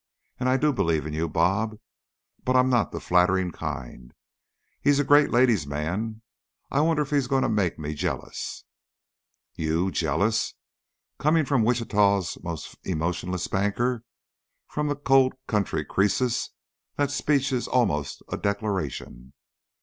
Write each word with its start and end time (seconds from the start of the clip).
And 0.39 0.49
I 0.49 0.57
do 0.57 0.73
believe 0.73 1.05
in 1.05 1.13
you, 1.13 1.29
'Bob,' 1.29 1.77
but 2.43 2.55
I'm 2.55 2.71
not 2.71 2.91
the 2.91 2.99
flattering 2.99 3.51
kind. 3.51 4.15
He's 4.81 4.97
a 4.97 5.03
great 5.03 5.29
ladies' 5.29 5.67
man. 5.67 6.23
I 6.71 6.81
wonder 6.81 7.03
if 7.03 7.11
he 7.11 7.17
is 7.17 7.27
going 7.27 7.43
to 7.43 7.49
make 7.49 7.77
me 7.77 7.93
jealous." 7.93 8.63
"You? 9.53 9.91
Jealous? 9.91 10.55
Coming 11.19 11.45
from 11.45 11.61
Wichita's 11.61 12.39
most 12.43 12.77
emotionless 12.83 13.47
banker, 13.47 14.03
from 14.65 14.87
the 14.87 14.95
cold 14.95 15.33
county 15.47 15.83
Croesus, 15.85 16.49
that 16.95 17.11
speech 17.11 17.51
is 17.51 17.67
almost 17.67 18.23
a 18.27 18.33
a 18.33 18.37
declaration." 18.39 19.33